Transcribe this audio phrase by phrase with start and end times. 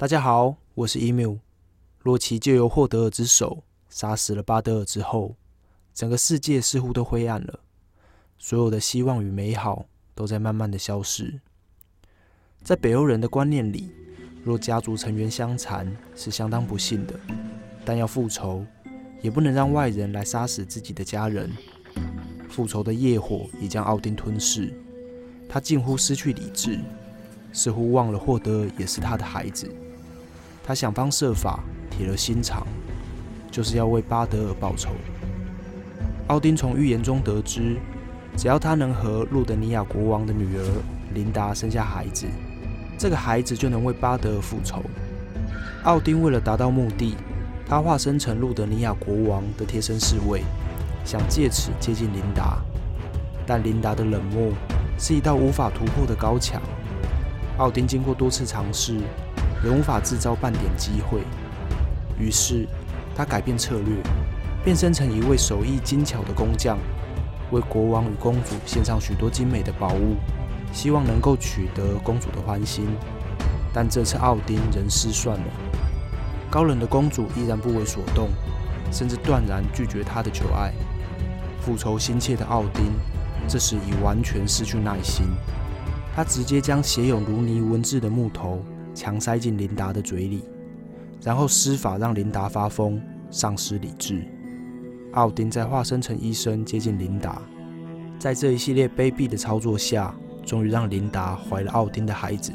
[0.00, 1.40] 大家好，我是 emu。
[2.04, 5.36] 洛奇借由霍德尔之手杀死了巴德尔之后，
[5.92, 7.60] 整个世界似乎都灰暗了，
[8.38, 9.84] 所有的希望与美好
[10.14, 11.38] 都在慢慢的消失。
[12.62, 13.92] 在北欧人的观念里，
[14.42, 17.20] 若家族成员相残是相当不幸的，
[17.84, 18.64] 但要复仇，
[19.20, 21.52] 也不能让外人来杀死自己的家人。
[22.48, 24.72] 复仇的业火已将奥丁吞噬，
[25.46, 26.80] 他近乎失去理智，
[27.52, 29.70] 似乎忘了霍德尔也是他的孩子。
[30.70, 31.58] 他想方设法，
[31.90, 32.64] 铁了心肠，
[33.50, 34.90] 就是要为巴德尔报仇。
[36.28, 37.76] 奥丁从预言中得知，
[38.36, 40.64] 只要他能和路德尼亚国王的女儿
[41.12, 42.24] 琳达生下孩子，
[42.96, 44.80] 这个孩子就能为巴德尔复仇。
[45.82, 47.16] 奥丁为了达到目的，
[47.66, 50.44] 他化身成路德尼亚国王的贴身侍卫，
[51.04, 52.58] 想借此接近琳达。
[53.44, 54.52] 但琳达的冷漠
[54.96, 56.62] 是一道无法突破的高墙。
[57.58, 59.00] 奥丁经过多次尝试。
[59.62, 61.20] 仍无法制造半点机会，
[62.18, 62.66] 于是
[63.14, 63.96] 他改变策略，
[64.64, 66.78] 变身成一位手艺精巧的工匠，
[67.50, 70.16] 为国王与公主献上许多精美的宝物，
[70.72, 72.86] 希望能够取得公主的欢心。
[73.72, 75.46] 但这次奥丁仍失算了，
[76.50, 78.30] 高冷的公主依然不为所动，
[78.90, 80.72] 甚至断然拒绝他的求爱。
[81.60, 82.86] 复仇心切的奥丁
[83.46, 85.26] 这时已完全失去耐心，
[86.16, 88.62] 他直接将写有如泥文字的木头。
[88.94, 90.42] 强塞进琳达的嘴里，
[91.22, 94.24] 然后施法让琳达发疯，丧失理智。
[95.12, 97.42] 奥丁再化身成医生接近琳达，
[98.18, 102.52] 在这一系列卑鄙的操作下，终于让琳达怀了奥丁的孩子。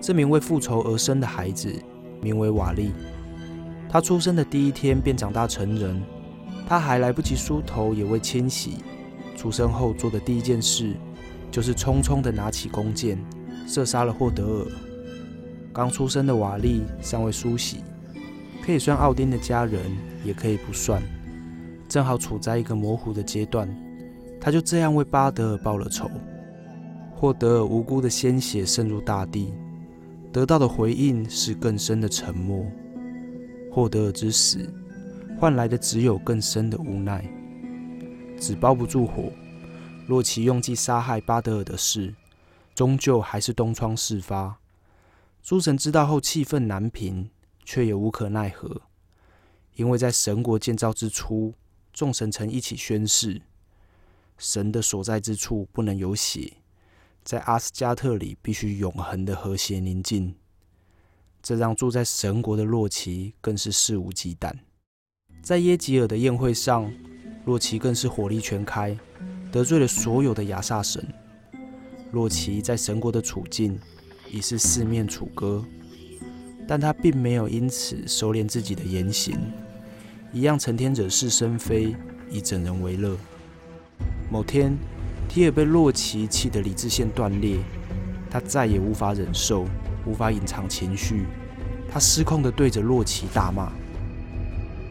[0.00, 1.72] 这名为复仇而生的孩子
[2.20, 2.92] 名为瓦利。
[3.88, 6.02] 他出生的第一天便长大成人，
[6.66, 8.78] 他还来不及梳头，也未清洗。
[9.36, 10.94] 出生后做的第一件事，
[11.50, 13.18] 就是匆匆地拿起弓箭，
[13.66, 14.66] 射杀了霍德尔。
[15.74, 17.78] 刚出生的瓦利尚未梳洗，
[18.64, 19.82] 可以算奥丁的家人，
[20.24, 21.02] 也可以不算，
[21.88, 23.68] 正好处在一个模糊的阶段。
[24.40, 26.08] 他就这样为巴德尔报了仇。
[27.12, 29.52] 霍德尔无辜的鲜血渗入大地，
[30.32, 32.64] 得到的回应是更深的沉默。
[33.72, 34.72] 霍德尔之死
[35.40, 37.28] 换来的只有更深的无奈。
[38.38, 39.24] 纸包不住火，
[40.06, 42.14] 洛奇用计杀害巴德尔的事，
[42.76, 44.56] 终究还是东窗事发。
[45.44, 47.28] 诸神知道后，气愤难平，
[47.66, 48.80] 却也无可奈何，
[49.74, 51.52] 因为在神国建造之初，
[51.92, 53.42] 众神曾一起宣誓：
[54.38, 56.54] 神的所在之处不能有血，
[57.22, 60.34] 在阿斯加特里必须永恒的和谐宁静。
[61.42, 64.50] 这让住在神国的洛奇更是肆无忌惮。
[65.42, 66.90] 在耶吉尔的宴会上，
[67.44, 68.98] 洛奇更是火力全开，
[69.52, 71.06] 得罪了所有的亚萨神。
[72.12, 73.78] 洛奇在神国的处境。
[74.34, 75.64] 已是四面楚歌，
[76.66, 79.38] 但他并没有因此收敛自己的言行，
[80.32, 81.94] 一样成天惹是生非，
[82.28, 83.16] 以整人为乐。
[84.28, 84.76] 某天，
[85.28, 87.58] 提尔被洛奇气得理智线断裂，
[88.28, 89.66] 他再也无法忍受，
[90.04, 91.26] 无法隐藏情绪，
[91.88, 93.70] 他失控地对着洛奇大骂：“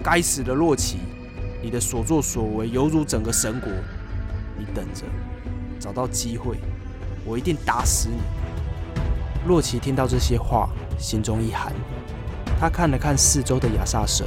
[0.02, 1.00] 该死的洛奇，
[1.62, 3.70] 你的所作所为犹如整个神国，
[4.58, 5.04] 你等着，
[5.82, 6.56] 找到机会，
[7.26, 8.16] 我一定打死你！”
[9.46, 11.74] 洛奇听到这些话，心中一寒。
[12.60, 14.26] 他看了看四周的亚萨神，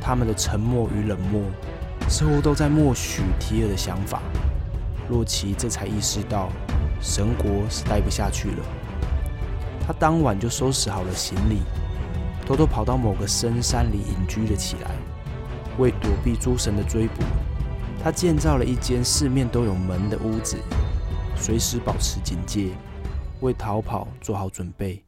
[0.00, 1.42] 他们的沉默与冷漠，
[2.08, 4.22] 似乎都在默许提尔的想法。
[5.08, 6.48] 洛奇这才意识到，
[7.00, 8.64] 神国是待不下去了。
[9.84, 11.62] 他当晚就收拾好了行李，
[12.46, 14.92] 偷偷跑到某个深山里隐居了起来。
[15.78, 17.24] 为躲避诸神的追捕，
[18.00, 20.56] 他建造了一间四面都有门的屋子，
[21.34, 22.68] 随时保持警戒。
[23.40, 25.04] 为逃跑做好准备。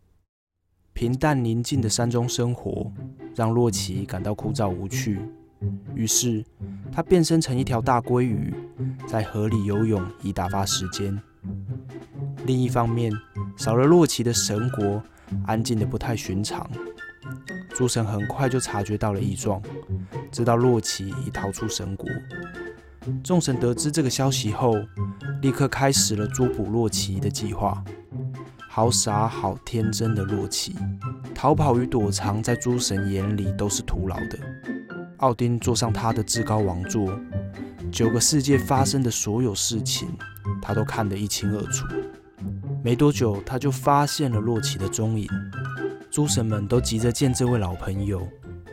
[0.93, 2.93] 平淡宁静的山中生活
[3.35, 5.21] 让洛奇感到枯燥无趣，
[5.95, 6.45] 于是
[6.93, 8.53] 他变身成一条大鲑鱼，
[9.07, 11.19] 在河里游泳以打发时间。
[12.45, 13.11] 另一方面，
[13.57, 15.03] 少了洛奇的神国
[15.47, 16.71] 安静的不太寻常。
[17.71, 19.63] 诸神很快就察觉到了异状，
[20.31, 22.07] 知道洛奇已逃出神国。
[23.25, 24.75] 众神得知这个消息后，
[25.41, 27.83] 立刻开始了捉捕洛奇的计划。
[28.75, 30.75] 好傻好天真的洛奇，
[31.35, 34.39] 逃跑与躲藏在诸神眼里都是徒劳的。
[35.19, 37.15] 奥丁坐上他的至高王座，
[37.93, 40.09] 九个世界发生的所有事情，
[40.63, 41.87] 他都看得一清二楚。
[42.83, 45.29] 没多久，他就发现了洛奇的踪影。
[46.11, 48.27] 诸神们都急着见这位老朋友，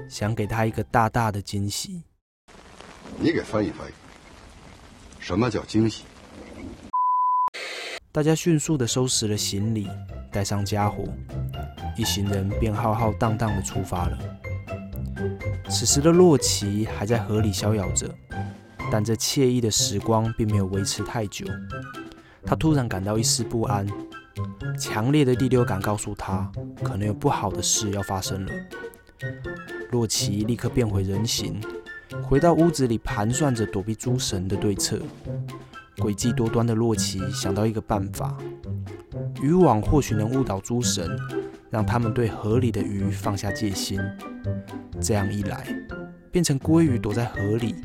[0.07, 2.01] 想给他一个大大的惊喜。
[3.17, 3.91] 你给翻译翻译，
[5.19, 6.05] 什么叫惊喜？
[8.19, 9.87] 大家迅速地收拾了行李，
[10.29, 11.05] 带上家伙，
[11.95, 14.19] 一行人便浩浩荡荡地出发了。
[15.69, 18.13] 此时的洛奇还在河里逍遥着，
[18.91, 21.45] 但这惬意的时光并没有维持太久。
[22.43, 23.87] 他突然感到一丝不安，
[24.77, 26.51] 强烈的第六感告诉他，
[26.83, 28.51] 可能有不好的事要发生了。
[29.91, 31.57] 洛奇立刻变回人形，
[32.21, 34.99] 回到屋子里盘算着躲避诸神的对策。
[35.99, 38.35] 诡计多端的洛奇想到一个办法：
[39.41, 41.07] 渔网或许能误导诸神，
[41.69, 44.01] 让他们对河里的鱼放下戒心。
[45.01, 45.67] 这样一来，
[46.31, 47.75] 变成鲑鱼躲在河里，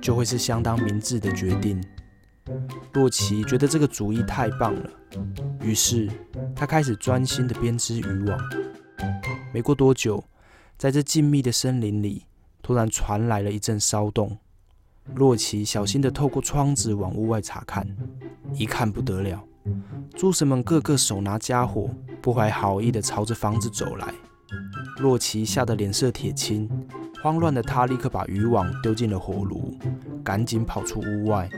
[0.00, 1.82] 就会是相当明智的决定。
[2.92, 4.90] 洛奇觉得这个主意太棒了，
[5.62, 6.08] 于是
[6.54, 8.38] 他开始专心地编织渔网。
[9.52, 10.22] 没过多久，
[10.76, 12.26] 在这静谧的森林里，
[12.62, 14.36] 突然传来了一阵骚动。
[15.14, 17.86] 洛奇小心地透过窗子往屋外查看，
[18.54, 19.42] 一看不得了，
[20.14, 21.90] 诸神们个个手拿家伙，
[22.20, 24.14] 不怀好意地朝着房子走来。
[24.98, 26.68] 洛奇吓得脸色铁青，
[27.22, 29.76] 慌乱的他立刻把渔网丢进了火炉，
[30.22, 31.48] 赶紧跑出屋外，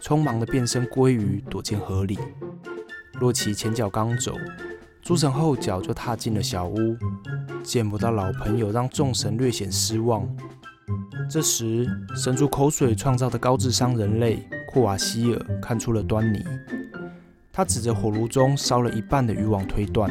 [0.00, 2.18] 匆忙地变身鲑鱼躲进河里。
[3.20, 4.34] 洛奇前脚刚走，
[5.02, 6.96] 诸神后脚就踏进了小屋，
[7.62, 10.26] 见不到老朋友，让众神略显失望。
[11.30, 16.44] 这时，神族口水创造的高智商人类库瓦希尔看出了端倪。
[17.50, 20.10] 他指着火炉中烧了一半的渔网推断，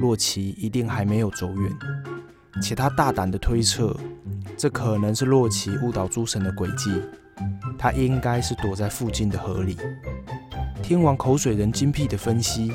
[0.00, 1.72] 洛奇一定还没有走远。
[2.62, 3.94] 且他大胆地推测，
[4.56, 6.90] 这可能是洛奇误导诸神的诡计。
[7.78, 9.76] 他应该是躲在附近的河里。
[10.82, 12.72] 听完口水人精辟的分析，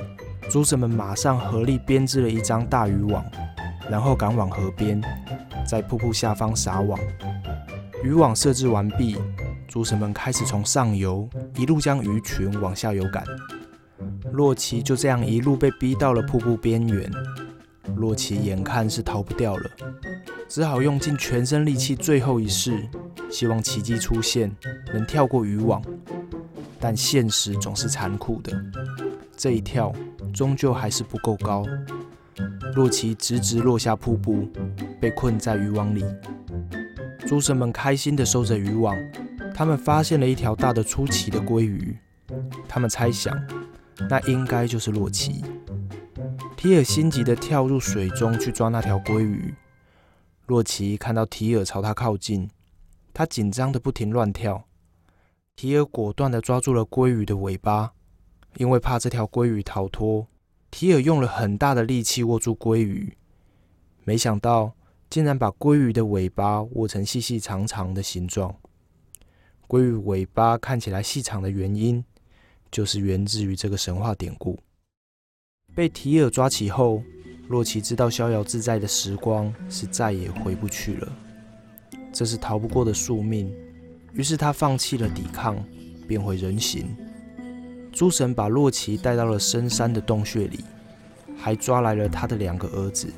[0.50, 3.24] 诸神们马上合力编织了一张大渔网，
[3.90, 5.00] 然后赶往河边，
[5.68, 7.00] 在瀑布下方撒网。
[8.04, 9.18] 渔网设置完毕，
[9.68, 13.24] 诸神们开始从上游一路将鱼群往下游赶。
[14.32, 17.12] 洛奇就这样一路被逼到了瀑布边缘。
[17.96, 19.70] 洛奇眼看是逃不掉了，
[20.48, 22.88] 只好用尽全身力气最后一试，
[23.30, 24.54] 希望奇迹出现，
[24.94, 25.82] 能跳过渔网。
[26.80, 28.52] 但现实总是残酷的，
[29.36, 29.94] 这一跳
[30.34, 31.66] 终究还是不够高。
[32.76, 34.48] 洛奇直直落下瀑布，
[35.00, 36.04] 被困在渔网里。
[37.26, 38.96] 诸神们开心地收着渔网，
[39.54, 41.98] 他们发现了一条大的出奇的鲑鱼。
[42.68, 43.36] 他们猜想，
[44.08, 45.44] 那应该就是洛奇。
[46.56, 49.54] 提尔心急地跳入水中去抓那条鲑鱼。
[50.46, 52.48] 洛奇看到提尔朝他靠近，
[53.12, 54.66] 他紧张得不停乱跳。
[55.56, 57.94] 提尔果断地抓住了鲑鱼的尾巴，
[58.58, 60.28] 因为怕这条鲑鱼逃脱，
[60.70, 63.18] 提尔用了很大的力气握住鲑鱼。
[64.04, 64.74] 没想到。
[65.10, 68.56] 竟然把鲑鱼的尾巴握成细细长长的形状。
[69.68, 72.04] 鲑鱼尾巴看起来细长的原因，
[72.70, 74.60] 就是源自于这个神话典故。
[75.74, 77.02] 被提尔抓起后，
[77.48, 81.18] 洛奇知道逍遥自在的时光是再也回不去了，
[82.14, 83.54] 这是逃不过的宿命。
[84.14, 85.62] 于是他放弃了抵抗，
[86.08, 86.96] 变回人形。
[87.92, 90.64] 诸神把洛奇带到了深山的洞穴里，
[91.38, 93.12] 还抓来了他的两个儿子。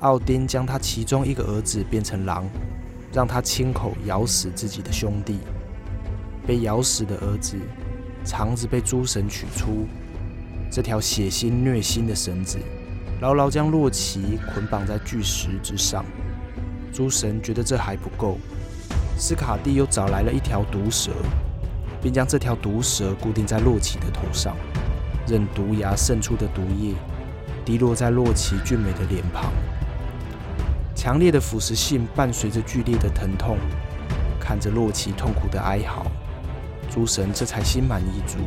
[0.00, 2.46] 奥丁将他其中一个儿子变成狼，
[3.12, 5.38] 让他亲口咬死自己的兄弟。
[6.46, 7.56] 被咬死的儿子
[8.24, 9.86] 肠子被诸神取出，
[10.70, 12.58] 这条血腥虐心的绳子
[13.20, 16.04] 牢牢将洛奇捆绑在巨石之上。
[16.92, 18.38] 诸神觉得这还不够，
[19.18, 21.10] 斯卡蒂又找来了一条毒蛇，
[22.02, 24.56] 并将这条毒蛇固定在洛奇的头上，
[25.26, 26.94] 任毒牙渗出的毒液
[27.64, 29.50] 滴落在洛奇俊美的脸庞。
[31.06, 33.58] 强烈的腐蚀性伴随着剧烈的疼痛，
[34.40, 36.04] 看着洛奇痛苦的哀嚎，
[36.90, 38.38] 诸神这才心满意足，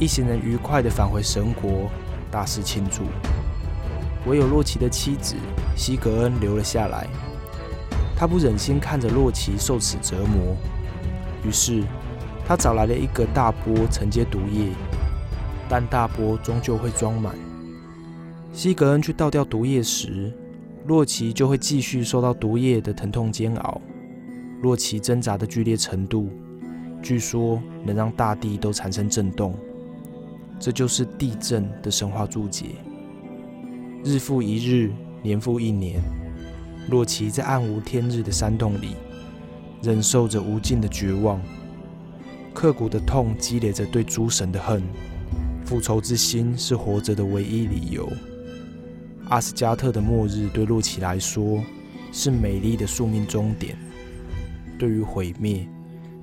[0.00, 1.88] 一行人愉快地返回神国，
[2.28, 3.04] 大肆庆祝。
[4.26, 5.36] 唯有洛奇的妻子
[5.76, 7.06] 西格恩留了下来，
[8.16, 10.56] 他不忍心看着洛奇受此折磨，
[11.46, 11.84] 于是
[12.44, 14.70] 他找来了一个大钵承接毒液，
[15.68, 17.32] 但大钵终究会装满。
[18.52, 20.32] 西格恩去倒掉毒液时。
[20.86, 23.80] 洛奇就会继续受到毒液的疼痛煎熬。
[24.62, 26.28] 洛奇挣扎的剧烈程度，
[27.02, 29.54] 据说能让大地都产生震动。
[30.58, 32.66] 这就是地震的神话注解。
[34.04, 36.00] 日复一日，年复一年，
[36.90, 38.94] 洛奇在暗无天日的山洞里，
[39.82, 41.40] 忍受着无尽的绝望，
[42.54, 44.82] 刻骨的痛积累着对诸神的恨。
[45.64, 48.08] 复仇之心是活着的唯一理由。
[49.28, 51.64] 阿斯加特的末日对洛奇来说
[52.12, 53.76] 是美丽的宿命终点。
[54.78, 55.66] 对于毁灭，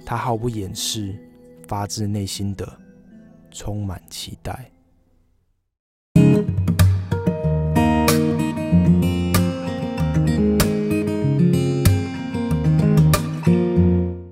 [0.05, 1.15] 他毫不掩饰，
[1.67, 2.79] 发自内心的
[3.51, 4.71] 充满期待。